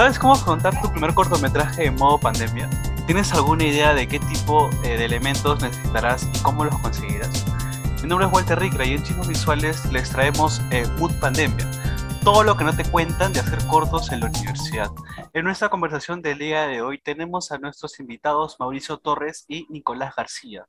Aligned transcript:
¿Sabes 0.00 0.18
cómo 0.18 0.32
afrontar 0.32 0.80
tu 0.80 0.90
primer 0.90 1.12
cortometraje 1.12 1.84
en 1.84 1.94
modo 1.96 2.16
pandemia? 2.16 2.70
¿Tienes 3.04 3.34
alguna 3.34 3.64
idea 3.64 3.92
de 3.92 4.08
qué 4.08 4.18
tipo 4.18 4.70
eh, 4.82 4.96
de 4.96 5.04
elementos 5.04 5.60
necesitarás 5.60 6.26
y 6.32 6.38
cómo 6.38 6.64
los 6.64 6.78
conseguirás? 6.78 7.44
Mi 8.02 8.08
nombre 8.08 8.26
es 8.26 8.32
Walter 8.32 8.58
Ricra 8.58 8.86
y 8.86 8.94
en 8.94 9.02
Chicos 9.02 9.28
Visuales 9.28 9.84
les 9.92 10.08
traemos 10.08 10.62
eh, 10.70 10.86
Mood 10.98 11.12
Pandemia, 11.20 11.70
todo 12.24 12.42
lo 12.44 12.56
que 12.56 12.64
no 12.64 12.76
te 12.76 12.84
cuentan 12.84 13.32
de 13.32 13.40
hacer 13.40 13.58
cortos 13.66 14.12
en 14.12 14.20
la 14.20 14.26
universidad. 14.26 14.90
En 15.32 15.44
nuestra 15.44 15.70
conversación 15.70 16.20
del 16.20 16.38
día 16.38 16.66
de 16.66 16.82
hoy 16.82 16.98
tenemos 16.98 17.50
a 17.50 17.58
nuestros 17.58 17.98
invitados 17.98 18.56
Mauricio 18.60 18.98
Torres 18.98 19.46
y 19.48 19.66
Nicolás 19.70 20.14
García, 20.14 20.66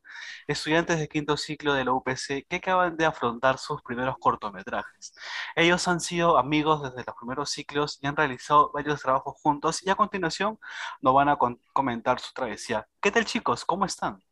estudiantes 0.47 0.99
de 0.99 1.09
quinto 1.09 1.35
ciclo 1.35 1.73
de 1.73 1.83
la 1.83 1.91
UPC 1.93 2.45
que 2.47 2.55
acaban 2.57 2.95
de 2.95 3.05
afrontar 3.05 3.57
sus 3.57 3.81
primeros 3.81 4.15
cortometrajes. 4.17 5.13
Ellos 5.55 5.87
han 5.89 5.99
sido 5.99 6.37
amigos 6.37 6.83
desde 6.83 7.03
los 7.05 7.15
primeros 7.17 7.49
ciclos 7.49 7.99
y 8.01 8.07
han 8.07 8.15
realizado 8.15 8.71
varios 8.73 9.01
trabajos 9.01 9.35
juntos 9.41 9.85
y 9.85 9.89
a 9.89 9.95
continuación 9.95 10.57
nos 11.01 11.13
van 11.13 11.29
a 11.29 11.37
comentar 11.73 12.19
su 12.19 12.33
travesía. 12.33 12.87
¿Qué 13.01 13.11
tal 13.11 13.25
chicos? 13.25 13.65
¿Cómo 13.65 13.85
están? 13.85 14.23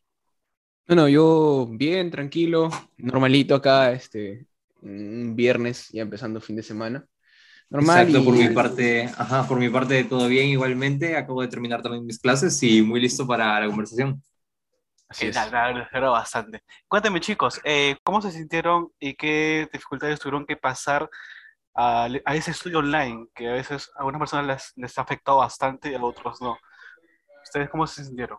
Bueno, 0.87 1.07
yo 1.07 1.67
bien, 1.69 2.09
tranquilo, 2.09 2.69
normalito 2.97 3.55
acá, 3.55 3.91
este, 3.91 4.48
un 4.81 5.35
viernes, 5.35 5.89
ya 5.89 6.01
empezando 6.01 6.41
fin 6.41 6.55
de 6.55 6.63
semana. 6.63 7.05
Normal. 7.69 8.07
Exacto, 8.07 8.25
por 8.25 8.35
mi 8.35 8.49
parte, 8.49 9.05
ajá, 9.15 9.47
por 9.47 9.59
mi 9.59 9.69
parte 9.69 10.03
todo 10.03 10.27
bien 10.27 10.47
igualmente. 10.47 11.15
Acabo 11.15 11.41
de 11.41 11.47
terminar 11.47 11.81
también 11.81 12.05
mis 12.05 12.19
clases 12.19 12.61
y 12.63 12.81
muy 12.81 12.99
listo 12.99 13.27
para 13.27 13.59
la 13.59 13.67
conversación. 13.67 14.23
Así 15.07 15.27
es. 15.27 15.37
Claro, 15.37 16.11
bastante. 16.11 16.63
Cuéntame 16.87 17.19
chicos, 17.19 17.59
eh, 17.63 17.97
¿cómo 18.03 18.21
se 18.21 18.31
sintieron 18.31 18.91
y 18.99 19.15
qué 19.15 19.67
dificultades 19.71 20.19
tuvieron 20.19 20.45
que 20.45 20.55
pasar 20.55 21.09
a, 21.75 22.07
a, 22.25 22.35
ese 22.35 22.51
estudio 22.51 22.79
online 22.79 23.27
que 23.33 23.49
a 23.49 23.53
veces 23.53 23.91
a 23.95 23.99
algunas 23.99 24.19
personas 24.19 24.45
les, 24.45 24.73
les 24.75 24.97
ha 24.97 25.01
afectado 25.01 25.37
bastante 25.37 25.91
y 25.91 25.95
a 25.95 26.03
otros 26.03 26.41
no? 26.41 26.57
¿Ustedes 27.43 27.69
cómo 27.69 27.87
se 27.87 28.03
sintieron? 28.03 28.37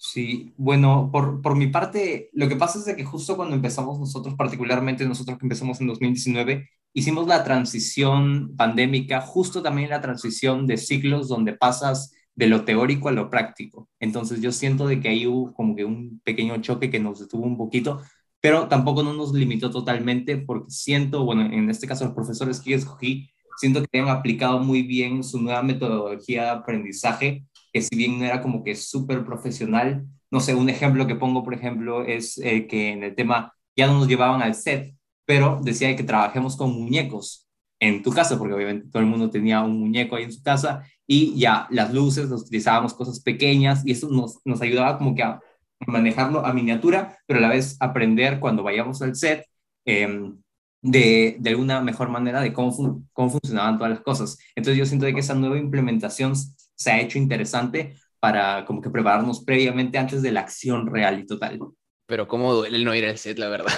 Sí, 0.00 0.54
bueno, 0.56 1.10
por, 1.12 1.42
por, 1.42 1.56
mi 1.56 1.66
parte, 1.66 2.30
lo 2.32 2.48
que 2.48 2.54
pasa 2.54 2.78
es 2.78 2.84
de 2.84 2.94
que 2.94 3.04
justo 3.04 3.36
cuando 3.36 3.56
empezamos 3.56 3.98
nosotros, 3.98 4.34
particularmente 4.36 5.04
nosotros 5.04 5.38
que 5.38 5.44
empezamos 5.44 5.80
en 5.80 5.88
2019, 5.88 6.68
hicimos 6.92 7.26
la 7.26 7.42
transición 7.42 8.54
pandémica, 8.56 9.20
justo 9.20 9.60
también 9.60 9.90
la 9.90 10.00
transición 10.00 10.68
de 10.68 10.76
ciclos 10.76 11.28
donde 11.28 11.52
pasas 11.52 12.12
de 12.36 12.46
lo 12.46 12.64
teórico 12.64 13.08
a 13.08 13.12
lo 13.12 13.28
práctico. 13.28 13.88
Entonces 13.98 14.40
yo 14.40 14.52
siento 14.52 14.86
de 14.86 15.00
que 15.00 15.08
ahí 15.08 15.26
hubo 15.26 15.52
como 15.52 15.74
que 15.74 15.84
un 15.84 16.20
pequeño 16.22 16.56
choque 16.58 16.90
que 16.90 17.00
nos 17.00 17.18
detuvo 17.18 17.44
un 17.44 17.56
poquito, 17.56 18.00
pero 18.40 18.68
tampoco 18.68 19.02
no 19.02 19.12
nos 19.14 19.32
limitó 19.32 19.70
totalmente 19.70 20.36
porque 20.36 20.70
siento, 20.70 21.24
bueno, 21.24 21.42
en 21.42 21.68
este 21.70 21.88
caso 21.88 22.04
los 22.04 22.14
profesores 22.14 22.60
que 22.60 22.70
yo 22.70 22.76
escogí, 22.76 23.30
siento 23.56 23.82
que 23.90 23.98
han 23.98 24.08
aplicado 24.08 24.60
muy 24.60 24.82
bien 24.82 25.24
su 25.24 25.40
nueva 25.42 25.64
metodología 25.64 26.44
de 26.44 26.50
aprendizaje 26.50 27.44
que 27.72 27.82
si 27.82 27.96
bien 27.96 28.18
no 28.18 28.24
era 28.24 28.40
como 28.42 28.64
que 28.64 28.74
súper 28.74 29.24
profesional, 29.24 30.06
no 30.30 30.40
sé, 30.40 30.54
un 30.54 30.68
ejemplo 30.68 31.06
que 31.06 31.14
pongo, 31.14 31.42
por 31.42 31.54
ejemplo, 31.54 32.04
es 32.04 32.38
eh, 32.38 32.66
que 32.66 32.90
en 32.90 33.02
el 33.02 33.14
tema 33.14 33.54
ya 33.76 33.86
no 33.86 33.94
nos 33.98 34.08
llevaban 34.08 34.42
al 34.42 34.54
set, 34.54 34.94
pero 35.24 35.60
decía 35.62 35.94
que 35.96 36.04
trabajemos 36.04 36.56
con 36.56 36.72
muñecos 36.72 37.46
en 37.80 38.02
tu 38.02 38.10
casa, 38.10 38.38
porque 38.38 38.54
obviamente 38.54 38.88
todo 38.90 39.02
el 39.02 39.08
mundo 39.08 39.30
tenía 39.30 39.62
un 39.62 39.78
muñeco 39.78 40.16
ahí 40.16 40.24
en 40.24 40.32
su 40.32 40.42
casa, 40.42 40.84
y 41.06 41.38
ya 41.38 41.66
las 41.70 41.92
luces, 41.94 42.28
nos 42.28 42.42
utilizábamos 42.42 42.94
cosas 42.94 43.20
pequeñas, 43.20 43.82
y 43.86 43.92
eso 43.92 44.08
nos, 44.10 44.40
nos 44.44 44.60
ayudaba 44.60 44.98
como 44.98 45.14
que 45.14 45.22
a 45.22 45.40
manejarlo 45.86 46.44
a 46.44 46.52
miniatura, 46.52 47.18
pero 47.26 47.38
a 47.38 47.42
la 47.42 47.48
vez 47.48 47.76
aprender 47.80 48.40
cuando 48.40 48.62
vayamos 48.62 49.00
al 49.02 49.14
set 49.14 49.46
em, 49.84 50.36
de, 50.82 51.36
de, 51.40 51.50
alguna 51.50 51.80
mejor 51.80 52.08
manera 52.08 52.40
de 52.40 52.52
cómo, 52.52 53.04
cómo 53.12 53.30
funcionaban 53.30 53.78
todas 53.78 53.90
las 53.90 54.00
cosas. 54.00 54.38
Entonces 54.56 54.78
yo 54.78 54.86
siento 54.86 55.06
que 55.06 55.20
esa 55.20 55.34
nueva 55.34 55.58
implementación 55.58 56.34
se 56.78 56.92
ha 56.92 57.00
hecho 57.00 57.18
interesante 57.18 57.96
para 58.20 58.64
como 58.64 58.80
que 58.80 58.90
prepararnos 58.90 59.44
previamente 59.44 59.98
antes 59.98 60.22
de 60.22 60.32
la 60.32 60.40
acción 60.40 60.86
real 60.86 61.18
y 61.18 61.26
total. 61.26 61.58
Pero 62.06 62.26
cómo 62.26 62.54
duele 62.54 62.76
el 62.76 62.84
no 62.84 62.94
ir 62.94 63.04
al 63.04 63.18
set, 63.18 63.38
la 63.38 63.48
verdad. 63.48 63.72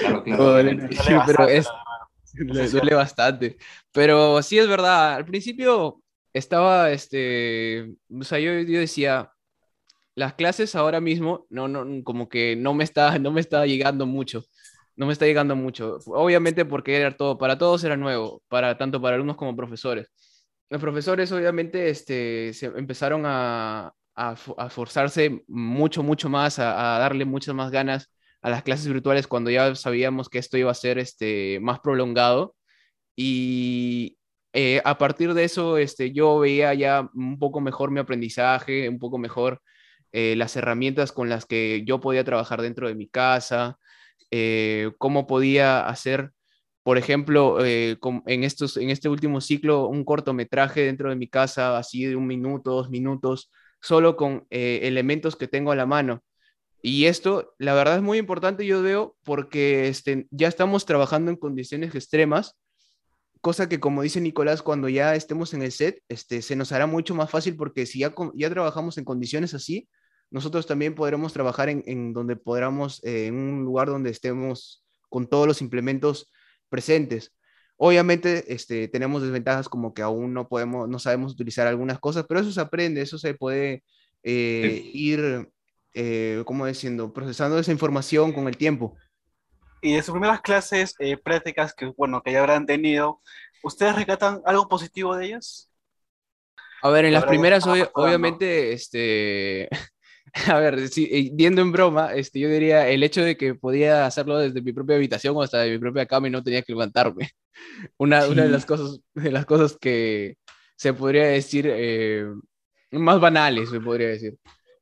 Claro, 0.00 0.22
claro. 0.22 0.44
Duele, 0.44 0.88
pero 1.26 1.48
es, 1.48 1.66
duele 2.72 2.94
bastante. 2.94 3.56
Pero 3.92 4.42
sí 4.42 4.58
es 4.58 4.68
verdad, 4.68 5.14
al 5.14 5.24
principio 5.24 6.02
estaba, 6.32 6.90
este, 6.90 7.94
o 8.08 8.22
sea, 8.22 8.38
yo, 8.38 8.52
yo 8.60 8.78
decía, 8.80 9.30
las 10.14 10.34
clases 10.34 10.74
ahora 10.74 11.00
mismo, 11.00 11.46
no, 11.48 11.68
no, 11.68 12.04
como 12.04 12.28
que 12.28 12.56
no 12.56 12.74
me 12.74 12.84
está, 12.84 13.18
no 13.18 13.30
me 13.32 13.40
está 13.40 13.64
llegando 13.66 14.06
mucho. 14.06 14.44
No 14.96 15.06
me 15.06 15.14
está 15.14 15.24
llegando 15.24 15.56
mucho. 15.56 15.98
Obviamente 16.06 16.66
porque 16.66 16.96
era 16.96 17.16
todo, 17.16 17.38
para 17.38 17.56
todos 17.56 17.82
era 17.84 17.96
nuevo, 17.96 18.42
para, 18.48 18.76
tanto 18.76 19.00
para 19.00 19.16
alumnos 19.16 19.36
como 19.36 19.56
profesores 19.56 20.12
los 20.70 20.80
profesores 20.80 21.32
obviamente 21.32 21.90
este, 21.90 22.52
se 22.54 22.66
empezaron 22.66 23.24
a, 23.26 23.92
a, 24.14 24.36
forzarse 24.36 25.44
mucho, 25.48 26.02
mucho 26.02 26.28
más, 26.28 26.58
a, 26.58 26.98
darle 26.98 27.24
muchas 27.24 27.54
más 27.54 27.70
ganas 27.70 28.12
a 28.42 28.50
las 28.50 28.62
clases 28.62 28.88
virtuales 28.88 29.26
cuando 29.26 29.50
ya 29.50 29.74
sabíamos 29.74 30.28
que 30.28 30.38
esto 30.38 30.56
iba 30.56 30.70
a 30.70 30.74
ser 30.74 30.98
este, 30.98 31.58
más 31.60 31.80
prolongado. 31.80 32.54
Y 33.16 34.18
eh, 34.52 34.80
a 34.84 34.98
partir 34.98 35.34
de 35.34 35.44
eso, 35.44 35.78
este, 35.78 36.12
yo 36.12 36.38
veía 36.40 36.74
ya 36.74 37.10
un 37.14 37.38
poco 37.38 37.60
mejor 37.60 37.90
mi 37.90 38.00
aprendizaje, 38.00 38.88
un 38.88 38.98
poco 38.98 39.18
mejor 39.18 39.62
eh, 40.12 40.34
las 40.36 40.56
herramientas 40.56 41.12
con 41.12 41.28
las 41.28 41.46
que 41.46 41.84
yo 41.86 42.00
podía 42.00 42.24
trabajar 42.24 42.62
dentro 42.62 42.88
de 42.88 42.94
mi 42.94 43.08
casa, 43.08 43.78
eh, 44.30 44.92
cómo 44.98 45.26
podía 45.26 45.86
hacer 45.86 46.32
por 46.82 46.96
ejemplo, 46.98 47.64
eh, 47.64 47.98
en, 48.26 48.44
estos, 48.44 48.76
en 48.76 48.90
este 48.90 49.08
último 49.08 49.40
ciclo, 49.40 49.86
un 49.88 50.04
cortometraje 50.04 50.82
dentro 50.82 51.10
de 51.10 51.16
mi 51.16 51.28
casa, 51.28 51.76
así 51.76 52.04
de 52.06 52.16
un 52.16 52.26
minuto, 52.26 52.72
dos 52.72 52.90
minutos, 52.90 53.50
solo 53.80 54.16
con 54.16 54.46
eh, 54.50 54.80
elementos 54.84 55.36
que 55.36 55.48
tengo 55.48 55.72
a 55.72 55.76
la 55.76 55.86
mano. 55.86 56.22
Y 56.82 57.04
esto, 57.04 57.54
la 57.58 57.74
verdad, 57.74 57.96
es 57.96 58.02
muy 58.02 58.16
importante, 58.18 58.64
yo 58.64 58.82
veo, 58.82 59.16
porque 59.24 59.88
este, 59.88 60.26
ya 60.30 60.48
estamos 60.48 60.86
trabajando 60.86 61.30
en 61.30 61.36
condiciones 61.36 61.94
extremas, 61.94 62.56
cosa 63.42 63.68
que, 63.68 63.80
como 63.80 64.02
dice 64.02 64.20
Nicolás, 64.20 64.62
cuando 64.62 64.88
ya 64.88 65.14
estemos 65.14 65.52
en 65.52 65.62
el 65.62 65.72
set, 65.72 66.02
este, 66.08 66.40
se 66.40 66.56
nos 66.56 66.72
hará 66.72 66.86
mucho 66.86 67.14
más 67.14 67.30
fácil, 67.30 67.56
porque 67.56 67.84
si 67.84 68.00
ya, 68.00 68.14
ya 68.34 68.48
trabajamos 68.48 68.96
en 68.96 69.04
condiciones 69.04 69.52
así, 69.52 69.88
nosotros 70.30 70.66
también 70.66 70.94
podremos 70.94 71.32
trabajar 71.34 71.68
en, 71.68 71.82
en 71.86 72.14
donde 72.14 72.36
podamos, 72.36 73.04
eh, 73.04 73.26
en 73.26 73.34
un 73.34 73.64
lugar 73.64 73.88
donde 73.88 74.10
estemos 74.10 74.84
con 75.10 75.26
todos 75.26 75.46
los 75.46 75.60
implementos 75.60 76.30
presentes. 76.70 77.34
Obviamente 77.76 78.52
este, 78.52 78.88
tenemos 78.88 79.22
desventajas 79.22 79.68
como 79.68 79.94
que 79.94 80.02
aún 80.02 80.34
no 80.34 80.48
podemos, 80.48 80.88
no 80.88 80.98
sabemos 80.98 81.32
utilizar 81.32 81.66
algunas 81.66 81.98
cosas, 81.98 82.26
pero 82.28 82.40
eso 82.40 82.52
se 82.52 82.60
aprende, 82.60 83.00
eso 83.00 83.18
se 83.18 83.34
puede 83.34 83.82
eh, 84.22 84.90
ir, 84.92 85.50
eh, 85.94 86.42
como 86.44 86.66
diciendo, 86.66 87.12
procesando 87.12 87.58
esa 87.58 87.72
información 87.72 88.32
con 88.32 88.48
el 88.48 88.56
tiempo. 88.56 88.96
Y 89.80 89.94
de 89.94 90.02
sus 90.02 90.12
primeras 90.12 90.42
clases 90.42 90.94
eh, 90.98 91.16
prácticas 91.16 91.72
que, 91.72 91.86
bueno, 91.96 92.22
que 92.22 92.32
ya 92.32 92.40
habrán 92.40 92.66
tenido, 92.66 93.22
¿ustedes 93.62 93.96
recatan 93.96 94.42
algo 94.44 94.68
positivo 94.68 95.16
de 95.16 95.26
ellas? 95.26 95.70
A 96.82 96.90
ver, 96.90 97.06
en 97.06 97.14
las 97.14 97.24
primeras, 97.24 97.66
obviamente, 97.66 98.72
este, 98.72 99.68
A 100.48 100.58
ver, 100.58 100.88
sí, 100.88 101.30
viendo 101.34 101.60
en 101.60 101.72
broma, 101.72 102.14
este, 102.14 102.40
yo 102.40 102.48
diría 102.48 102.88
el 102.88 103.02
hecho 103.02 103.22
de 103.22 103.36
que 103.36 103.54
podía 103.54 104.06
hacerlo 104.06 104.38
desde 104.38 104.62
mi 104.62 104.72
propia 104.72 104.96
habitación 104.96 105.36
o 105.36 105.42
hasta 105.42 105.58
de 105.58 105.72
mi 105.72 105.78
propia 105.78 106.06
cama 106.06 106.28
y 106.28 106.30
no 106.30 106.42
tenía 106.42 106.62
que 106.62 106.72
levantarme. 106.72 107.30
Una, 107.98 108.26
una 108.26 108.44
de, 108.44 108.48
las 108.48 108.64
cosas, 108.64 109.00
de 109.14 109.30
las 109.30 109.44
cosas 109.44 109.76
que 109.78 110.36
se 110.76 110.94
podría 110.94 111.26
decir 111.26 111.66
eh, 111.68 112.26
más 112.90 113.20
banales, 113.20 113.68
se 113.70 113.80
podría 113.80 114.08
decir. 114.08 114.38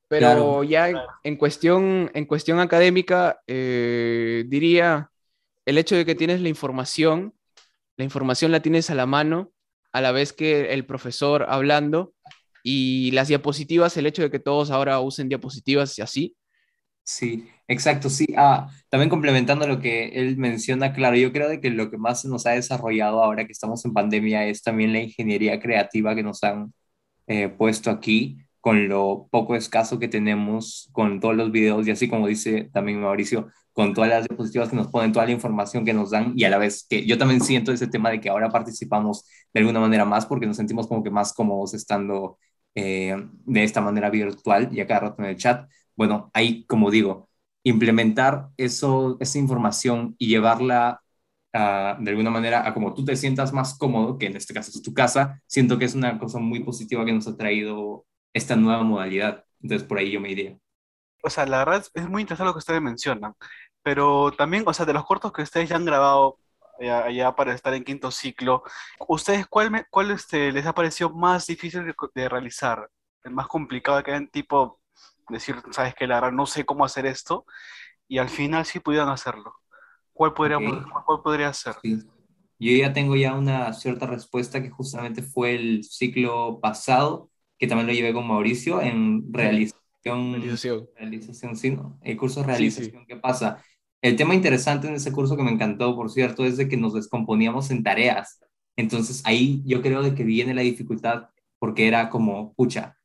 Pero 0.06 0.64
ya 0.64 0.90
en, 1.22 1.36
cuestión, 1.36 2.10
en 2.14 2.24
cuestión 2.24 2.60
académica, 2.60 3.40
eh, 3.46 4.44
diría 4.46 5.10
el 5.66 5.76
hecho 5.76 5.96
de 5.96 6.06
que 6.06 6.14
tienes 6.14 6.40
la 6.40 6.48
información, 6.48 7.34
la 7.96 8.04
información 8.04 8.52
la 8.52 8.60
tienes 8.60 8.88
a 8.90 8.94
la 8.94 9.04
mano, 9.04 9.52
a 9.92 10.00
la 10.00 10.12
vez 10.12 10.32
que 10.32 10.72
el 10.72 10.86
profesor 10.86 11.46
hablando, 11.48 12.14
y 12.70 13.10
las 13.12 13.28
diapositivas, 13.28 13.96
el 13.96 14.06
hecho 14.06 14.20
de 14.22 14.30
que 14.30 14.38
todos 14.38 14.70
ahora 14.70 15.00
usen 15.00 15.28
diapositivas 15.30 15.98
y 15.98 16.02
así. 16.02 16.36
Sí, 17.02 17.48
exacto, 17.66 18.10
sí. 18.10 18.26
Ah, 18.36 18.68
también 18.90 19.08
complementando 19.08 19.66
lo 19.66 19.80
que 19.80 20.08
él 20.08 20.36
menciona, 20.36 20.92
claro, 20.92 21.16
yo 21.16 21.32
creo 21.32 21.48
de 21.48 21.60
que 21.60 21.70
lo 21.70 21.90
que 21.90 21.96
más 21.96 22.26
nos 22.26 22.44
ha 22.46 22.50
desarrollado 22.50 23.22
ahora 23.24 23.46
que 23.46 23.52
estamos 23.52 23.82
en 23.86 23.94
pandemia 23.94 24.44
es 24.46 24.62
también 24.62 24.92
la 24.92 25.00
ingeniería 25.00 25.58
creativa 25.58 26.14
que 26.14 26.22
nos 26.22 26.42
han 26.44 26.74
eh, 27.26 27.48
puesto 27.48 27.90
aquí, 27.90 28.38
con 28.60 28.88
lo 28.88 29.28
poco 29.30 29.56
escaso 29.56 29.98
que 29.98 30.08
tenemos, 30.08 30.90
con 30.92 31.20
todos 31.20 31.36
los 31.36 31.50
videos 31.50 31.86
y 31.86 31.90
así 31.92 32.08
como 32.08 32.26
dice 32.26 32.68
también 32.72 33.00
Mauricio, 33.00 33.48
con 33.72 33.94
todas 33.94 34.10
las 34.10 34.28
diapositivas 34.28 34.68
que 34.68 34.76
nos 34.76 34.88
ponen, 34.88 35.12
toda 35.12 35.24
la 35.24 35.32
información 35.32 35.84
que 35.86 35.94
nos 35.94 36.10
dan 36.10 36.34
y 36.36 36.44
a 36.44 36.50
la 36.50 36.58
vez 36.58 36.86
que 36.88 37.06
yo 37.06 37.16
también 37.16 37.40
siento 37.40 37.72
ese 37.72 37.86
tema 37.86 38.10
de 38.10 38.20
que 38.20 38.28
ahora 38.28 38.50
participamos 38.50 39.24
de 39.54 39.60
alguna 39.60 39.80
manera 39.80 40.04
más 40.04 40.26
porque 40.26 40.46
nos 40.46 40.56
sentimos 40.56 40.86
como 40.86 41.02
que 41.02 41.10
más 41.10 41.32
cómodos 41.32 41.74
estando 41.74 42.38
eh, 42.80 43.16
de 43.44 43.64
esta 43.64 43.80
manera 43.80 44.08
virtual 44.08 44.68
y 44.72 44.80
a 44.80 44.86
cada 44.86 45.00
rato 45.00 45.22
en 45.22 45.30
el 45.30 45.36
chat. 45.36 45.68
Bueno, 45.96 46.30
ahí, 46.32 46.64
como 46.66 46.90
digo, 46.92 47.28
implementar 47.64 48.50
eso, 48.56 49.16
esa 49.20 49.38
información 49.38 50.14
y 50.18 50.28
llevarla 50.28 51.02
de 51.52 52.10
alguna 52.10 52.30
manera 52.30 52.68
a 52.68 52.72
como 52.72 52.94
tú 52.94 53.04
te 53.04 53.16
sientas 53.16 53.52
más 53.52 53.76
cómodo, 53.76 54.16
que 54.16 54.26
en 54.26 54.36
este 54.36 54.54
caso 54.54 54.70
es 54.72 54.80
tu 54.80 54.94
casa, 54.94 55.42
siento 55.48 55.76
que 55.76 55.86
es 55.86 55.94
una 55.96 56.16
cosa 56.20 56.38
muy 56.38 56.60
positiva 56.60 57.04
que 57.04 57.12
nos 57.12 57.26
ha 57.26 57.36
traído 57.36 58.06
esta 58.32 58.54
nueva 58.54 58.84
modalidad. 58.84 59.44
Entonces 59.60 59.88
por 59.88 59.98
ahí 59.98 60.12
yo 60.12 60.20
me 60.20 60.30
iría. 60.30 60.56
O 61.24 61.30
sea, 61.30 61.46
la 61.46 61.58
verdad 61.64 61.84
es 61.94 62.08
muy 62.08 62.22
interesante 62.22 62.46
lo 62.46 62.52
que 62.52 62.58
ustedes 62.58 62.80
mencionan, 62.80 63.34
pero 63.82 64.30
también, 64.30 64.62
o 64.66 64.72
sea, 64.72 64.86
de 64.86 64.92
los 64.92 65.04
cortos 65.04 65.32
que 65.32 65.42
ustedes 65.42 65.68
ya 65.68 65.74
han 65.74 65.84
grabado 65.84 66.38
allá, 66.78 67.34
para 67.34 67.54
estar 67.54 67.74
en 67.74 67.84
quinto 67.84 68.10
ciclo, 68.10 68.62
¿ustedes 69.06 69.46
cuál, 69.46 69.86
cuál 69.90 70.10
este, 70.10 70.52
les 70.52 70.66
ha 70.66 70.74
parecido 70.74 71.10
más 71.10 71.46
difícil 71.46 71.94
de, 72.14 72.28
realizar? 72.28 72.88
El 73.24 73.32
más 73.32 73.48
complicado 73.48 74.02
que 74.02 74.14
en 74.14 74.28
tipo 74.28 74.80
decir, 75.28 75.56
sabes 75.70 75.94
que 75.94 76.06
la 76.06 76.16
verdad 76.16 76.32
no 76.32 76.46
sé 76.46 76.64
cómo 76.64 76.84
hacer 76.84 77.06
esto, 77.06 77.44
y 78.06 78.18
al 78.18 78.28
final 78.28 78.64
sí 78.64 78.80
pudieron 78.80 79.08
hacerlo. 79.08 79.54
¿Cuál, 80.12 80.34
podríamos, 80.34 80.84
¿cuál 81.04 81.22
podría 81.22 81.52
ser? 81.52 81.76
Yo 81.82 82.72
ya 82.72 82.92
tengo 82.92 83.14
ya 83.14 83.34
una 83.34 83.72
cierta 83.72 84.06
respuesta 84.06 84.62
que 84.62 84.70
justamente 84.70 85.22
fue 85.22 85.54
el 85.54 85.84
ciclo 85.84 86.58
pasado, 86.60 87.30
que 87.56 87.66
también 87.66 87.86
lo 87.86 87.92
llevé 87.92 88.12
con 88.12 88.26
Mauricio 88.26 88.80
en 88.80 89.32
realización. 89.32 89.78
Realización. 90.04 90.88
realización 90.96 91.56
sí, 91.56 91.70
¿no? 91.70 91.98
El 92.02 92.16
curso 92.16 92.40
de 92.40 92.46
realización, 92.46 93.04
¿qué 93.06 93.16
pasa? 93.16 93.62
El 94.00 94.16
tema 94.16 94.34
interesante 94.34 94.86
en 94.86 94.94
ese 94.94 95.12
curso 95.12 95.36
que 95.36 95.42
me 95.42 95.50
encantó, 95.50 95.96
por 95.96 96.10
cierto, 96.10 96.44
es 96.44 96.56
de 96.56 96.68
que 96.68 96.76
nos 96.76 96.94
descomponíamos 96.94 97.70
en 97.70 97.82
tareas. 97.82 98.40
Entonces 98.76 99.22
ahí 99.24 99.62
yo 99.66 99.82
creo 99.82 100.02
de 100.02 100.14
que 100.14 100.22
viene 100.22 100.54
la 100.54 100.62
dificultad 100.62 101.28
porque 101.58 101.88
era 101.88 102.08
como, 102.10 102.54
pucha, 102.54 102.96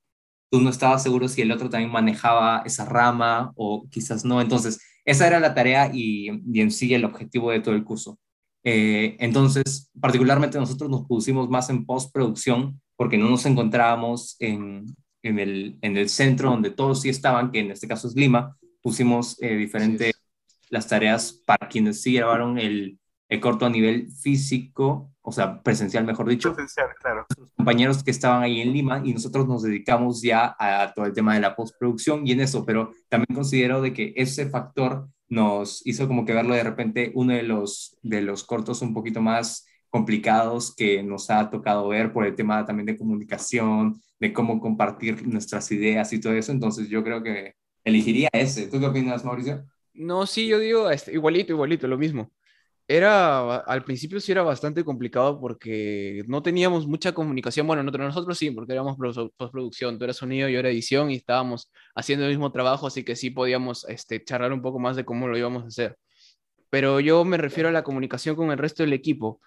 tú 0.51 0.61
no 0.61 0.69
estabas 0.69 1.01
seguro 1.01 1.27
si 1.27 1.41
el 1.41 1.51
otro 1.51 1.69
también 1.69 1.91
manejaba 1.91 2.61
esa 2.63 2.85
rama 2.85 3.51
o 3.55 3.87
quizás 3.89 4.23
no. 4.23 4.39
Entonces, 4.39 4.79
esa 5.03 5.25
era 5.25 5.39
la 5.39 5.55
tarea 5.55 5.89
y, 5.91 6.27
en 6.29 6.71
sí 6.71 6.93
el 6.93 7.05
objetivo 7.05 7.49
de 7.49 7.59
todo 7.59 7.73
el 7.73 7.83
curso. 7.83 8.19
Eh, 8.63 9.17
entonces, 9.19 9.91
particularmente 9.99 10.59
nosotros 10.59 10.91
nos 10.91 11.07
pusimos 11.07 11.49
más 11.49 11.71
en 11.71 11.85
postproducción 11.85 12.79
porque 12.95 13.17
no 13.17 13.29
nos 13.29 13.47
encontrábamos 13.47 14.35
en, 14.39 14.85
en, 15.23 15.39
el, 15.39 15.79
en 15.81 15.97
el 15.97 16.07
centro 16.07 16.51
donde 16.51 16.69
todos 16.69 17.01
sí 17.01 17.09
estaban, 17.09 17.51
que 17.51 17.59
en 17.59 17.71
este 17.71 17.87
caso 17.87 18.07
es 18.07 18.15
Lima. 18.15 18.55
Pusimos 18.83 19.41
eh, 19.41 19.55
diferentes 19.55 20.13
las 20.73 20.87
tareas 20.87 21.43
para 21.45 21.69
quienes 21.69 22.01
sí 22.01 22.15
grabaron 22.15 22.57
el, 22.57 22.99
el 23.29 23.39
corto 23.39 23.67
a 23.67 23.69
nivel 23.69 24.09
físico, 24.11 25.13
o 25.21 25.31
sea, 25.31 25.61
presencial, 25.61 26.03
mejor 26.03 26.27
dicho. 26.27 26.51
Presencial, 26.51 26.87
claro. 26.99 27.27
Los 27.37 27.51
compañeros 27.55 28.03
que 28.03 28.09
estaban 28.09 28.41
ahí 28.41 28.59
en 28.59 28.73
Lima 28.73 28.99
y 29.05 29.13
nosotros 29.13 29.47
nos 29.47 29.61
dedicamos 29.61 30.23
ya 30.23 30.55
a 30.57 30.91
todo 30.95 31.05
el 31.05 31.13
tema 31.13 31.35
de 31.35 31.41
la 31.41 31.55
postproducción 31.55 32.25
y 32.25 32.31
en 32.31 32.41
eso, 32.41 32.65
pero 32.65 32.91
también 33.07 33.35
considero 33.35 33.83
de 33.83 33.93
que 33.93 34.13
ese 34.15 34.49
factor 34.49 35.07
nos 35.29 35.85
hizo 35.85 36.07
como 36.07 36.25
que 36.25 36.33
verlo 36.33 36.55
de 36.55 36.63
repente 36.63 37.11
uno 37.13 37.33
de 37.33 37.43
los, 37.43 37.95
de 38.01 38.23
los 38.23 38.43
cortos 38.43 38.81
un 38.81 38.95
poquito 38.95 39.21
más 39.21 39.67
complicados 39.91 40.75
que 40.75 41.03
nos 41.03 41.29
ha 41.29 41.51
tocado 41.51 41.87
ver 41.87 42.11
por 42.11 42.25
el 42.25 42.33
tema 42.33 42.65
también 42.65 42.87
de 42.87 42.97
comunicación, 42.97 44.01
de 44.19 44.33
cómo 44.33 44.59
compartir 44.59 45.27
nuestras 45.27 45.71
ideas 45.71 46.11
y 46.13 46.19
todo 46.19 46.33
eso. 46.33 46.51
Entonces 46.51 46.89
yo 46.89 47.03
creo 47.03 47.21
que 47.21 47.53
elegiría 47.83 48.29
ese. 48.33 48.67
¿Tú 48.67 48.79
qué 48.79 48.87
opinas, 48.87 49.23
Mauricio? 49.23 49.65
No, 49.93 50.25
sí, 50.25 50.47
yo 50.47 50.57
digo 50.59 50.89
este, 50.89 51.13
igualito, 51.13 51.53
igualito, 51.53 51.87
lo 51.87 51.97
mismo 51.97 52.31
era, 52.87 53.57
al 53.57 53.83
principio 53.83 54.21
sí 54.21 54.31
era 54.31 54.43
bastante 54.43 54.85
complicado 54.85 55.41
porque 55.41 56.23
no 56.27 56.43
teníamos 56.43 56.87
mucha 56.87 57.13
comunicación. 57.13 57.67
Bueno, 57.67 57.83
nosotros 57.83 58.37
sí, 58.37 58.51
porque 58.51 58.73
éramos 58.73 58.97
postproducción, 59.37 59.97
tú 59.99 60.05
eras 60.05 60.17
sonido, 60.17 60.49
yo 60.49 60.59
era 60.59 60.69
edición 60.69 61.11
y 61.11 61.15
estábamos 61.17 61.71
haciendo 61.95 62.25
el 62.25 62.31
mismo 62.31 62.51
trabajo, 62.53 62.87
así 62.87 63.03
que 63.03 63.15
sí 63.17 63.31
podíamos 63.31 63.85
este, 63.89 64.23
charlar 64.23 64.53
un 64.53 64.61
poco 64.61 64.79
más 64.79 64.95
de 64.97 65.05
cómo 65.05 65.27
lo 65.27 65.37
íbamos 65.37 65.65
a 65.65 65.67
hacer. 65.67 65.97
Pero 66.69 66.99
yo 66.99 67.25
me 67.25 67.37
refiero 67.37 67.69
a 67.69 67.71
la 67.71 67.83
comunicación 67.83 68.35
con 68.35 68.51
el 68.51 68.57
resto 68.57 68.83
del 68.83 68.93
equipo, 68.93 69.41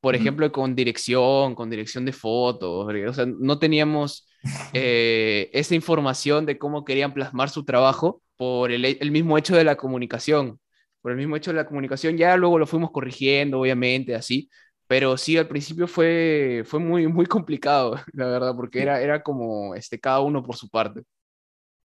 por 0.00 0.14
ejemplo, 0.16 0.50
con 0.52 0.74
dirección, 0.76 1.54
con 1.54 1.70
dirección 1.70 2.04
de 2.06 2.12
fotos, 2.12 2.88
o 3.08 3.12
sea, 3.14 3.26
no 3.26 3.58
teníamos 3.58 4.28
eh, 4.72 5.50
esa 5.52 5.74
información 5.74 6.46
de 6.46 6.58
cómo 6.58 6.84
querían 6.84 7.14
plasmar 7.14 7.50
su 7.50 7.64
trabajo 7.64 8.22
por 8.36 8.72
el, 8.72 8.84
el 8.84 9.10
mismo 9.10 9.38
hecho 9.38 9.56
de 9.56 9.64
la 9.64 9.76
comunicación 9.76 10.60
por 11.00 11.12
el 11.12 11.18
mismo 11.18 11.36
hecho 11.36 11.50
de 11.50 11.56
la 11.56 11.66
comunicación. 11.66 12.16
Ya 12.16 12.36
luego 12.36 12.58
lo 12.58 12.66
fuimos 12.66 12.90
corrigiendo, 12.90 13.60
obviamente, 13.60 14.14
así, 14.14 14.50
pero 14.86 15.16
sí, 15.16 15.36
al 15.36 15.48
principio 15.48 15.86
fue, 15.86 16.62
fue 16.66 16.80
muy, 16.80 17.06
muy 17.06 17.26
complicado, 17.26 17.96
la 18.12 18.26
verdad, 18.26 18.54
porque 18.56 18.82
era, 18.82 19.00
era 19.00 19.22
como 19.22 19.74
este, 19.74 19.98
cada 20.00 20.20
uno 20.20 20.42
por 20.42 20.56
su 20.56 20.68
parte. 20.68 21.02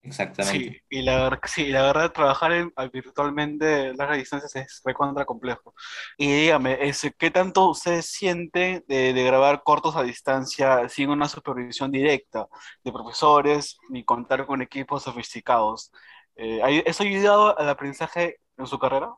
Exactamente. 0.04 0.70
Sí, 0.70 0.82
y 0.90 1.02
la, 1.02 1.40
sí, 1.46 1.68
la 1.68 1.84
verdad, 1.84 2.12
trabajar 2.12 2.52
en, 2.52 2.74
virtualmente 2.92 3.94
largas 3.94 4.18
distancias 4.18 4.56
es 4.58 4.82
recontra 4.84 5.26
complejo. 5.26 5.74
Y 6.18 6.28
dígame, 6.28 6.78
ese, 6.88 7.14
¿qué 7.18 7.32
tanto 7.32 7.70
usted 7.70 8.02
siente 8.02 8.84
de, 8.88 9.14
de, 9.14 9.24
grabar 9.24 9.64
cortos 9.64 9.96
a 9.96 10.04
distancia 10.04 10.90
sin 10.90 11.10
una 11.10 11.30
supervisión 11.30 11.90
directa 11.90 12.48
de 12.84 12.92
profesores 12.92 13.78
ni 13.90 14.04
contar 14.04 14.46
con 14.46 14.62
equipos 14.62 15.04
sofisticados? 15.04 15.92
Eh, 16.36 16.84
¿Eso 16.86 17.04
ha 17.04 17.06
ayudado 17.06 17.58
al 17.58 17.70
aprendizaje 17.70 18.40
en 18.58 18.68
su 18.68 18.78
carrera? 18.80 19.14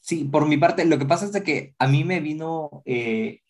Sí, 0.00 0.24
por 0.24 0.46
mi 0.48 0.56
parte, 0.56 0.84
lo 0.84 0.98
que 0.98 1.06
pasa 1.06 1.26
es 1.26 1.32
de 1.32 1.42
que 1.44 1.74
a 1.78 1.86
mí 1.86 2.04
me 2.04 2.20
vino 2.20 2.82
eh, 2.84 3.42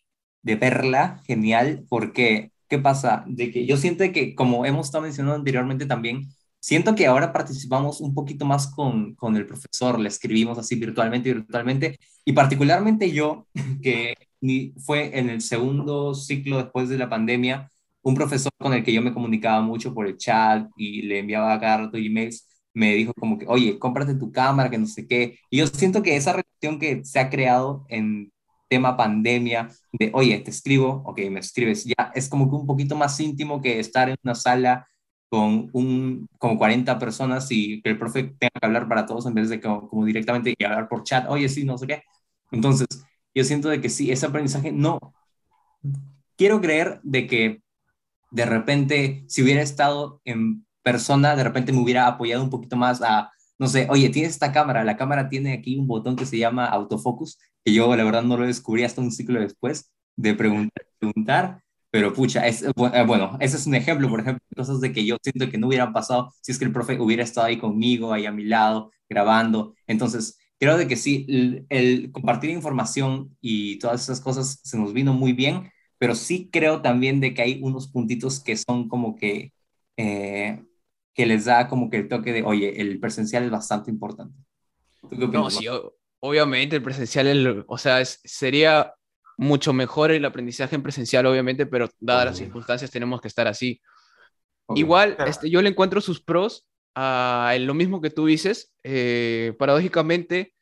de 0.42 0.56
perla 0.56 1.22
genial, 1.26 1.86
porque, 1.88 2.52
¿qué 2.68 2.78
pasa? 2.78 3.24
De 3.26 3.50
que 3.50 3.66
yo 3.66 3.76
siento 3.76 4.04
que, 4.12 4.34
como 4.34 4.66
hemos 4.66 4.86
estado 4.86 5.02
mencionando 5.02 5.36
anteriormente 5.36 5.86
también, 5.86 6.28
siento 6.60 6.94
que 6.94 7.06
ahora 7.06 7.32
participamos 7.32 8.00
un 8.00 8.14
poquito 8.14 8.44
más 8.44 8.66
con, 8.68 9.14
con 9.14 9.36
el 9.36 9.46
profesor, 9.46 9.98
le 9.98 10.08
escribimos 10.08 10.58
así 10.58 10.76
virtualmente 10.76 11.32
virtualmente, 11.34 11.98
y 12.24 12.32
particularmente 12.32 13.10
yo, 13.12 13.46
que 13.82 14.14
fue 14.78 15.18
en 15.18 15.30
el 15.30 15.40
segundo 15.40 16.14
ciclo 16.14 16.58
después 16.58 16.88
de 16.88 16.98
la 16.98 17.08
pandemia, 17.08 17.70
un 18.02 18.14
profesor 18.14 18.52
con 18.58 18.72
el 18.72 18.84
que 18.84 18.92
yo 18.92 19.02
me 19.02 19.12
comunicaba 19.12 19.60
mucho 19.60 19.92
por 19.92 20.06
el 20.06 20.16
chat 20.16 20.68
y 20.76 21.02
le 21.02 21.20
enviaba 21.20 21.58
cada 21.58 21.78
rato 21.78 21.96
emails, 21.96 22.46
me 22.72 22.94
dijo 22.94 23.12
como 23.18 23.38
que, 23.38 23.46
oye, 23.48 23.78
cómprate 23.78 24.14
tu 24.14 24.30
cámara, 24.30 24.70
que 24.70 24.78
no 24.78 24.86
sé 24.86 25.08
qué. 25.08 25.38
Y 25.50 25.58
yo 25.58 25.66
siento 25.66 26.02
que 26.02 26.14
esa 26.14 26.32
relación 26.32 26.78
que 26.78 27.04
se 27.04 27.18
ha 27.18 27.30
creado 27.30 27.86
en 27.88 28.30
tema 28.68 28.96
pandemia, 28.96 29.70
de, 29.92 30.10
oye, 30.12 30.38
te 30.40 30.50
escribo, 30.50 31.02
ok, 31.06 31.20
me 31.30 31.40
escribes, 31.40 31.84
ya 31.84 32.12
es 32.14 32.28
como 32.28 32.50
que 32.50 32.56
un 32.56 32.66
poquito 32.66 32.94
más 32.96 33.18
íntimo 33.18 33.62
que 33.62 33.80
estar 33.80 34.08
en 34.08 34.16
una 34.22 34.34
sala 34.34 34.86
con 35.28 35.70
un, 35.72 36.28
como 36.38 36.58
40 36.58 36.98
personas 36.98 37.48
y 37.50 37.82
que 37.82 37.90
el 37.90 37.98
profe 37.98 38.24
tenga 38.24 38.50
que 38.60 38.66
hablar 38.66 38.88
para 38.88 39.06
todos 39.06 39.26
en 39.26 39.34
vez 39.34 39.48
de 39.48 39.60
como, 39.60 40.04
directamente 40.04 40.54
y 40.56 40.64
hablar 40.64 40.88
por 40.88 41.02
chat, 41.02 41.26
oye, 41.28 41.48
sí, 41.48 41.64
no 41.64 41.78
sé 41.78 41.86
qué. 41.86 42.02
Entonces, 42.52 42.86
yo 43.34 43.44
siento 43.44 43.68
de 43.68 43.80
que 43.80 43.88
sí, 43.88 44.10
ese 44.10 44.26
aprendizaje 44.26 44.72
no. 44.72 44.98
Quiero 46.36 46.60
creer 46.60 47.00
de 47.02 47.26
que 47.26 47.62
de 48.30 48.46
repente, 48.46 49.24
si 49.28 49.42
hubiera 49.42 49.62
estado 49.62 50.20
en 50.24 50.66
persona 50.82 51.34
de 51.34 51.42
repente 51.42 51.72
me 51.72 51.80
hubiera 51.80 52.06
apoyado 52.06 52.44
un 52.44 52.50
poquito 52.50 52.76
más 52.76 53.02
a, 53.02 53.32
no 53.58 53.66
sé, 53.66 53.88
oye, 53.90 54.08
tienes 54.10 54.32
esta 54.32 54.52
cámara, 54.52 54.84
la 54.84 54.96
cámara 54.96 55.28
tiene 55.28 55.52
aquí 55.52 55.76
un 55.76 55.88
botón 55.88 56.14
que 56.16 56.26
se 56.26 56.38
llama 56.38 56.66
autofocus, 56.66 57.38
que 57.64 57.72
yo 57.72 57.94
la 57.96 58.04
verdad 58.04 58.22
no 58.22 58.36
lo 58.36 58.46
descubrí 58.46 58.84
hasta 58.84 59.00
un 59.00 59.10
ciclo 59.10 59.40
después 59.40 59.92
de 60.14 60.34
preguntar 60.34 61.62
pero 61.90 62.12
pucha, 62.12 62.46
es, 62.46 62.62
eh, 62.62 62.72
bueno, 63.06 63.36
ese 63.40 63.56
es 63.56 63.66
un 63.66 63.74
ejemplo, 63.74 64.08
por 64.08 64.20
ejemplo, 64.20 64.42
cosas 64.54 64.80
de 64.80 64.92
que 64.92 65.04
yo 65.06 65.16
siento 65.22 65.50
que 65.50 65.58
no 65.58 65.68
hubieran 65.68 65.92
pasado 65.92 66.32
si 66.42 66.52
es 66.52 66.58
que 66.58 66.64
el 66.64 66.72
profe 66.72 67.00
hubiera 67.00 67.22
estado 67.22 67.46
ahí 67.46 67.58
conmigo, 67.58 68.12
ahí 68.12 68.26
a 68.26 68.32
mi 68.32 68.44
lado, 68.44 68.90
grabando. 69.08 69.74
Entonces, 69.86 70.38
creo 70.58 70.76
de 70.76 70.88
que 70.88 70.96
sí, 70.96 71.26
el, 71.68 72.10
compartir 72.12 72.50
información 72.50 73.36
y 73.40 73.78
todas 73.78 74.02
esas 74.02 74.20
cosas 74.20 74.60
se 74.62 74.78
nos 74.78 74.92
vino 74.92 75.14
muy 75.14 75.32
bien, 75.32 75.70
pero 75.98 76.14
sí 76.14 76.50
creo 76.52 76.82
también 76.82 77.20
de 77.20 77.34
que 77.34 77.42
hay 77.42 77.60
unos 77.62 77.88
puntitos 77.88 78.40
que 78.40 78.56
son 78.56 78.88
como 78.88 79.16
que 79.16 79.52
eh, 79.96 80.62
que 81.14 81.24
les 81.24 81.46
da 81.46 81.66
como 81.66 81.88
que 81.88 81.96
el 81.96 82.08
toque 82.08 82.32
de, 82.32 82.42
oye, 82.42 82.78
el 82.78 83.00
presencial 83.00 83.44
es 83.44 83.50
bastante 83.50 83.90
importante. 83.90 84.38
no, 85.10 85.48
sí, 85.48 85.66
obviamente 86.20 86.76
el 86.76 86.82
presencial, 86.82 87.64
o 87.66 87.78
sea, 87.78 88.04
sería 88.04 88.92
mucho 89.36 89.72
mejor 89.72 90.10
el 90.10 90.24
aprendizaje 90.24 90.76
en 90.76 90.82
presencial, 90.82 91.26
obviamente, 91.26 91.66
pero 91.66 91.88
dadas 92.00 92.26
las 92.26 92.36
circunstancias 92.38 92.90
tenemos 92.90 93.20
que 93.20 93.28
estar 93.28 93.46
así. 93.46 93.80
Igual, 94.74 95.16
este, 95.26 95.50
yo 95.50 95.62
le 95.62 95.68
encuentro 95.68 96.00
sus 96.00 96.20
pros 96.20 96.66
a 96.94 97.54
lo 97.60 97.74
mismo 97.74 98.00
que 98.00 98.10
tú 98.10 98.26
dices. 98.26 98.72
Eh, 98.82 99.54
paradójicamente, 99.58 100.54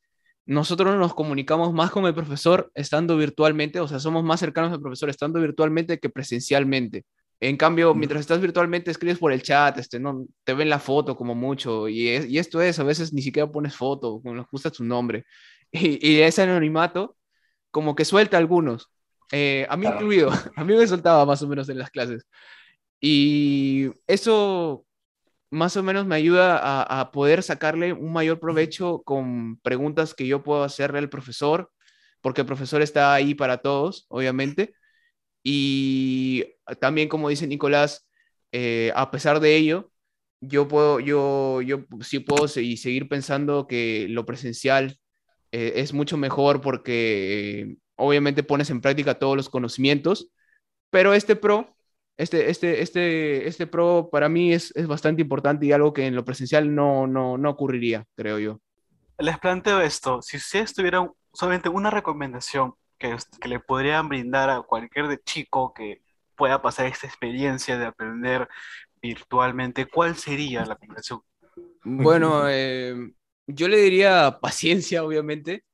nosotros 0.47 0.97
nos 0.97 1.14
comunicamos 1.14 1.73
más 1.73 1.90
con 1.90 2.04
el 2.07 2.14
profesor 2.14 2.71
estando 2.75 3.16
virtualmente, 3.16 3.81
o 3.81 3.88
sea, 3.88 3.99
somos 3.99 4.25
más 4.25 4.40
cercanos 4.40 4.73
al 4.73 4.81
profesor 4.81 5.09
estando 5.09 5.40
virtualmente 5.40 5.99
que 5.99 6.11
presencialmente. 6.11 7.04
En 7.40 7.57
cambio, 7.57 7.95
mientras 7.95 8.21
estás 8.21 8.40
virtualmente, 8.40 8.90
escribes 8.90 9.19
por 9.19 9.33
el 9.33 9.43
chat, 9.43 9.78
este, 9.78 9.99
no, 10.00 10.26
te 10.45 10.54
ven 10.54 10.69
la 10.69 10.78
foto 10.78 11.16
como 11.16 11.35
mucho, 11.35 11.88
y, 11.88 12.09
y 12.11 12.38
esto 12.38 12.61
es, 12.62 12.78
a 12.78 12.85
veces 12.85 13.12
ni 13.12 13.23
siquiera 13.23 13.50
pones 13.50 13.75
foto, 13.76 14.21
no 14.25 14.35
les 14.35 14.47
gusta 14.50 14.71
tu 14.71 14.85
nombre. 14.85 15.25
Y, 15.73 15.99
y, 16.09 16.21
ese 16.21 16.43
anonimato, 16.43 17.16
como 17.75 17.97
que 17.97 18.04
suelta 18.04 18.37
a 18.37 18.40
algunos, 18.40 18.88
eh, 19.33 19.66
a 19.69 19.76
mí 19.76 19.87
incluido, 19.88 20.31
a 20.57 20.64
mí 20.64 20.76
me 20.76 20.87
soltaba 20.87 21.26
más 21.26 21.43
o 21.43 21.49
menos 21.49 21.69
en 21.69 21.78
las 21.78 21.90
clases. 21.90 22.25
Y 23.00 23.90
eso 24.07 24.87
más 25.50 25.76
o 25.76 25.83
menos 25.83 26.07
me 26.07 26.14
ayuda 26.16 26.59
a, 26.59 27.00
a 27.00 27.11
poder 27.11 27.43
sacarle 27.43 27.93
un 27.93 28.12
mayor 28.12 28.38
provecho 28.40 29.02
con 29.04 29.59
preguntas 29.59 30.14
que 30.14 30.26
yo 30.26 30.45
puedo 30.45 30.62
hacerle 30.64 31.00
al 31.00 31.11
profesor 31.11 31.71
porque 32.23 32.43
el 32.43 32.47
profesor 32.47 32.81
está 32.83 33.12
ahí 33.14 33.35
para 33.35 33.59
todos, 33.59 34.07
obviamente. 34.09 34.75
Y 35.43 36.45
también, 36.81 37.09
como 37.09 37.28
dice 37.28 37.47
Nicolás, 37.49 38.09
eh, 38.52 38.93
a 38.95 39.11
pesar 39.11 39.40
de 39.40 39.57
ello, 39.57 39.93
yo 40.40 40.69
puedo, 40.69 41.00
yo, 41.00 41.61
yo 41.62 41.87
sí 42.02 42.21
puedo 42.21 42.49
seguir 42.49 43.09
pensando 43.09 43.66
que 43.66 44.07
lo 44.11 44.26
presencial 44.26 44.99
eh, 45.56 45.80
es 45.80 45.92
mucho 45.92 46.16
mejor 46.16 46.61
porque 46.61 47.76
obviamente 47.94 48.42
pones 48.42 48.70
en 48.70 48.80
práctica 48.80 49.20
todos 49.20 49.37
los 49.37 49.49
conocimientos, 49.49 50.32
pero 50.90 51.14
este 51.14 51.37
pro, 51.37 51.76
este, 52.16 52.50
este, 52.50 52.82
este, 52.82 53.46
este 53.46 53.68
pro 53.68 54.08
para 54.11 54.28
mí 54.28 54.52
es, 54.52 54.75
es 54.75 54.88
bastante 54.88 55.23
importante 55.23 55.64
y 55.64 55.70
algo 55.70 55.92
que 55.92 56.08
en 56.08 56.16
lo 56.16 56.25
presencial 56.25 56.75
no, 56.75 57.06
no, 57.06 57.38
no 57.38 57.50
ocurriría, 57.50 58.04
creo 58.16 58.40
yo. 58.40 58.61
Les 59.16 59.38
planteo 59.38 59.80
esto, 59.80 60.20
si 60.23 60.38
ustedes 60.38 60.75
tuvieran 60.75 61.12
solamente 61.32 61.68
una 61.68 61.90
recomendación 61.90 62.75
que, 62.99 63.16
que 63.40 63.49
le 63.49 63.61
podrían 63.61 64.08
brindar 64.08 64.50
a 64.50 64.62
cualquier 64.62 65.06
de 65.06 65.23
chico 65.23 65.73
que 65.73 66.02
pueda 66.34 66.62
pasar 66.62 66.87
esta 66.87 67.06
experiencia 67.06 67.78
de 67.78 67.87
aprender 67.87 68.49
virtualmente, 69.00 69.87
¿cuál 69.87 70.16
sería 70.16 70.64
la 70.64 70.75
recomendación? 70.75 71.20
Bueno, 71.84 72.49
eh, 72.49 73.12
yo 73.46 73.68
le 73.68 73.78
diría 73.78 74.38
paciencia, 74.40 75.04
obviamente. 75.04 75.64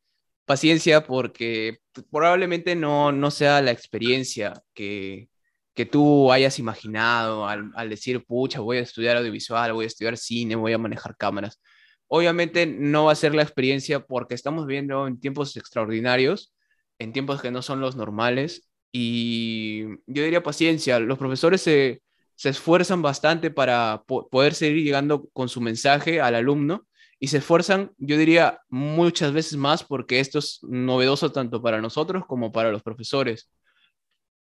Paciencia 0.44 1.04
porque 1.06 1.78
probablemente 2.10 2.74
no, 2.76 3.12
no 3.12 3.30
sea 3.30 3.62
la 3.62 3.70
experiencia 3.70 4.62
que, 4.74 5.28
que 5.74 5.86
tú 5.86 6.32
hayas 6.32 6.58
imaginado 6.58 7.46
al, 7.46 7.70
al, 7.76 7.90
decir, 7.90 8.24
pucha, 8.26 8.60
voy 8.60 8.78
a 8.78 8.80
estudiar 8.80 9.16
audiovisual, 9.16 9.72
voy 9.72 9.84
a 9.84 9.88
estudiar 9.88 10.16
cine, 10.16 10.56
voy 10.56 10.72
a 10.72 10.78
manejar 10.78 11.16
cámaras. 11.16 11.60
Obviamente 12.08 12.66
no 12.66 13.04
va 13.06 13.12
a 13.12 13.16
ser 13.16 13.34
la 13.34 13.42
experiencia 13.42 14.00
porque 14.06 14.34
estamos 14.34 14.66
viviendo 14.66 15.06
en 15.06 15.20
tiempos 15.20 15.56
extraordinarios, 15.56 16.52
en 16.98 17.12
tiempos 17.12 17.40
que 17.40 17.52
no 17.52 17.62
son 17.62 17.80
los 17.80 17.96
normales. 17.96 18.68
Y 18.92 19.84
yo 20.06 20.24
diría 20.24 20.42
paciencia, 20.42 20.98
los 20.98 21.18
profesores 21.18 21.62
se, 21.62 22.02
se 22.34 22.48
esfuerzan 22.48 23.02
bastante 23.02 23.50
para 23.52 24.02
poder 24.06 24.54
seguir 24.54 24.84
llegando 24.84 25.28
con 25.32 25.48
su 25.48 25.60
mensaje 25.60 26.20
al 26.20 26.34
alumno 26.34 26.88
y 27.22 27.28
se 27.28 27.38
esfuerzan, 27.38 27.92
yo 27.98 28.16
diría, 28.16 28.60
muchas 28.70 29.32
veces 29.32 29.58
más 29.58 29.84
porque 29.84 30.20
esto 30.20 30.38
es 30.38 30.58
novedoso 30.62 31.30
tanto 31.30 31.62
para 31.62 31.82
nosotros 31.82 32.24
como 32.26 32.50
para 32.50 32.72
los 32.72 32.82
profesores. 32.82 33.50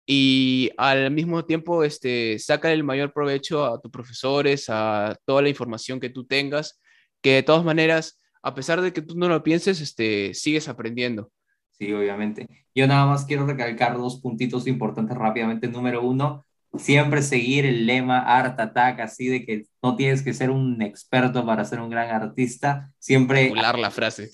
Y 0.07 0.71
al 0.79 1.11
mismo 1.11 1.45
tiempo, 1.45 1.83
este, 1.83 2.39
saca 2.39 2.73
el 2.73 2.85
mayor 2.85 3.13
provecho 3.13 3.67
a 3.67 3.81
tus 3.81 3.91
profesores, 3.91 4.67
a 4.69 5.17
toda 5.27 5.43
la 5.43 5.49
información 5.49 5.99
que 5.99 6.09
tú 6.09 6.25
tengas, 6.25 6.81
que 7.21 7.35
de 7.35 7.43
todas 7.43 7.65
maneras, 7.65 8.21
a 8.43 8.55
pesar 8.55 8.81
de 8.81 8.93
que 8.93 9.03
tú 9.03 9.17
no 9.17 9.29
lo 9.29 9.43
pienses, 9.43 9.81
este, 9.81 10.33
sigues 10.33 10.69
aprendiendo. 10.69 11.33
Sí, 11.73 11.93
obviamente. 11.93 12.47
Yo 12.75 12.87
nada 12.87 13.07
más 13.07 13.25
quiero 13.25 13.45
recalcar 13.45 13.97
dos 13.99 14.21
puntitos 14.21 14.69
importantes 14.69 15.19
rápidamente. 15.19 15.67
Número 15.67 16.03
uno, 16.03 16.47
siempre 16.77 17.23
seguir 17.23 17.65
el 17.65 17.87
lema 17.87 18.19
Art 18.21 18.59
Attack, 18.61 19.01
así 19.01 19.29
de 19.29 19.45
que 19.45 19.67
no 19.83 19.97
tienes 19.97 20.23
que 20.23 20.35
ser 20.35 20.51
un 20.51 20.83
experto 20.83 21.45
para 21.47 21.65
ser 21.65 21.81
un 21.81 21.91
gran 21.91 22.11
artista, 22.11 22.93
siempre... 22.99 23.51
la 23.55 23.91
frase. 23.91 24.31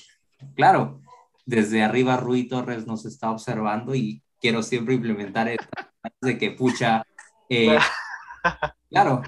Claro, 0.55 1.01
desde 1.47 1.83
arriba 1.83 2.17
Rui 2.17 2.49
Torres 2.49 2.87
nos 2.87 3.05
está 3.05 3.31
observando 3.31 3.95
y 3.95 4.23
quiero 4.41 4.63
siempre 4.63 4.95
implementar 4.95 5.49
esta 5.49 5.93
de 6.21 6.39
que 6.39 6.51
pucha... 6.51 7.05
Eh, 7.49 7.79
claro, 8.91 9.23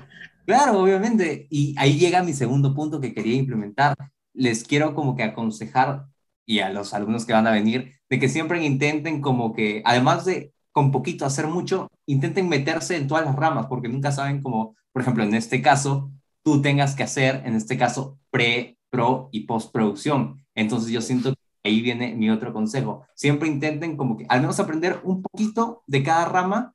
claro, 0.45 0.81
obviamente. 0.81 1.47
Y 1.51 1.75
ahí 1.79 1.99
llega 1.99 2.23
mi 2.23 2.33
segundo 2.33 2.75
punto 2.75 3.01
que 3.01 3.15
quería 3.15 3.37
implementar. 3.37 3.97
Les 4.35 4.65
quiero 4.65 4.95
como 4.95 5.17
que 5.17 5.23
aconsejar 5.23 6.07
y 6.47 6.61
a 6.61 6.71
los 6.71 6.95
alumnos 6.95 7.27
que 7.27 7.33
van 7.33 7.47
a 7.47 7.51
venir, 7.51 7.93
de 8.09 8.19
que 8.21 8.29
siempre 8.29 8.65
intenten 8.65 9.21
como 9.21 9.53
que, 9.53 9.83
además 9.85 10.25
de 10.25 10.53
con 10.77 10.93
poquito 10.93 11.25
hacer 11.25 11.47
mucho, 11.47 11.91
intenten 12.05 12.51
meterse 12.51 12.99
en 12.99 13.09
todas 13.09 13.25
las 13.25 13.35
ramas, 13.35 13.65
porque 13.65 13.89
nunca 13.89 14.13
saben 14.13 14.43
cómo, 14.43 14.77
por 14.93 15.01
ejemplo, 15.01 15.25
en 15.25 15.35
este 15.35 15.63
caso, 15.63 16.11
tú 16.45 16.61
tengas 16.61 16.95
que 16.95 17.03
hacer, 17.03 17.41
en 17.47 17.57
este 17.57 17.79
caso, 17.79 18.19
pre, 18.31 18.77
pro 18.91 19.31
y 19.33 19.47
postproducción. 19.47 20.45
Entonces 20.55 20.91
yo 20.91 21.01
siento 21.01 21.33
que 21.33 21.39
ahí 21.65 21.81
viene 21.81 22.15
mi 22.15 22.29
otro 22.29 22.53
consejo. 22.53 23.07
Siempre 23.15 23.49
intenten 23.49 23.97
como 23.97 24.19
que 24.19 24.27
al 24.29 24.43
menos 24.43 24.61
aprender 24.61 25.01
un 25.03 25.23
poquito 25.23 25.83
de 25.87 26.03
cada 26.03 26.27
rama 26.27 26.75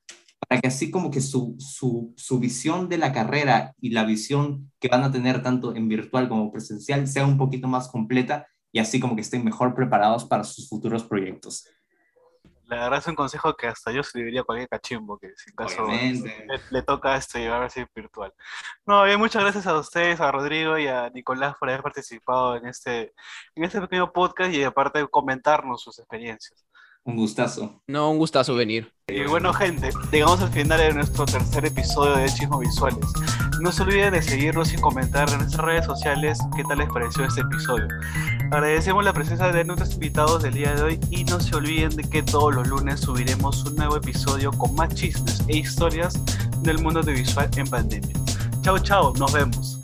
para 0.50 0.60
que 0.60 0.70
así 0.70 0.90
como 0.90 1.12
que 1.12 1.22
su, 1.22 1.56
su, 1.60 2.12
su 2.18 2.40
visión 2.40 2.90
de 2.90 2.98
la 2.98 3.14
carrera 3.14 3.76
y 3.80 3.92
la 3.92 4.04
visión 4.04 4.72
que 4.80 4.88
van 4.88 5.04
a 5.04 5.12
tener 5.12 5.44
tanto 5.44 5.76
en 5.76 5.88
virtual 5.88 6.28
como 6.28 6.52
presencial 6.52 7.08
sea 7.08 7.28
un 7.28 7.38
poquito 7.38 7.68
más 7.68 7.88
completa 7.88 8.48
y 8.72 8.80
así 8.80 9.00
como 9.00 9.16
que 9.16 9.22
estén 9.22 9.46
mejor 9.46 9.76
preparados 9.76 10.26
para 10.26 10.44
sus 10.44 10.68
futuros 10.68 11.04
proyectos. 11.04 11.68
La 12.72 12.84
verdad 12.84 13.00
es 13.00 13.08
un 13.08 13.16
consejo 13.16 13.54
que 13.54 13.68
hasta 13.68 13.92
yo 13.92 14.02
se 14.02 14.18
le 14.18 14.26
diría 14.26 14.42
a 14.42 14.44
cualquier 14.46 14.70
cachimbo 14.70 15.20
que 15.20 15.34
si 15.36 15.50
en 15.50 15.56
caso 15.58 15.86
le, 16.70 16.82
toca 16.84 17.18
esto 17.18 17.38
llevar 17.38 17.64
así 17.64 17.84
virtual. 17.94 18.34
No, 18.86 19.04
bien, 19.04 19.20
muchas 19.20 19.44
gracias 19.44 19.68
a 19.68 19.78
ustedes, 19.78 20.22
a 20.22 20.32
Rodrigo 20.32 20.78
y 20.78 20.88
a 20.88 21.10
Nicolás 21.10 21.56
por 21.60 21.68
haber 21.68 21.84
participado 21.84 22.56
en 22.56 22.68
este, 22.68 23.14
en 23.56 23.66
este 23.66 23.82
pequeño 23.82 24.14
podcast 24.14 24.54
y 24.54 24.64
aparte 24.64 25.06
comentarnos 25.10 25.82
sus 25.82 26.00
experiencias. 26.00 26.66
Un 27.04 27.18
gustazo. 27.18 27.82
No, 27.88 28.10
un 28.10 28.20
gustazo 28.20 28.56
venir. 28.56 28.94
Y 29.10 29.24
bueno, 29.26 29.52
gente, 29.54 29.90
llegamos 30.10 30.40
al 30.40 30.52
final 30.52 30.80
de 30.80 30.94
nuestro 30.94 31.26
tercer 31.26 31.66
episodio 31.66 32.16
de 32.16 32.28
Chismo 32.28 32.60
Visuales. 32.60 33.06
No 33.60 33.74
se 33.74 33.84
olviden 33.84 34.14
de 34.14 34.22
seguirnos 34.22 34.72
y 34.72 34.78
comentar 34.78 35.30
en 35.30 35.40
nuestras 35.40 35.66
redes 35.66 35.86
sociales 35.86 36.40
qué 36.56 36.64
tal 36.64 36.78
les 36.78 36.88
pareció 36.88 37.26
este 37.26 37.42
episodio. 37.42 37.88
Agradecemos 38.52 39.06
la 39.06 39.14
presencia 39.14 39.50
de 39.50 39.64
nuestros 39.64 39.94
invitados 39.94 40.44
del 40.44 40.54
día 40.54 40.76
de 40.76 40.82
hoy 40.82 41.00
y 41.10 41.24
no 41.24 41.40
se 41.40 41.56
olviden 41.56 41.96
de 41.96 42.04
que 42.04 42.22
todos 42.22 42.54
los 42.54 42.68
lunes 42.68 43.00
subiremos 43.00 43.64
un 43.64 43.78
nuevo 43.78 43.96
episodio 43.96 44.52
con 44.52 44.76
más 44.76 44.94
chismes 44.94 45.42
e 45.48 45.56
historias 45.56 46.20
del 46.62 46.80
mundo 46.80 47.02
de 47.02 47.14
visual 47.14 47.50
en 47.56 47.68
pandemia. 47.68 48.14
Chao, 48.62 48.78
chao, 48.78 49.14
nos 49.18 49.32
vemos. 49.32 49.81